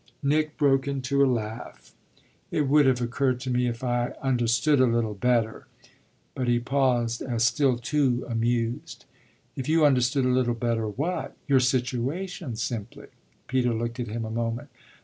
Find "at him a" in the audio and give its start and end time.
13.99-14.31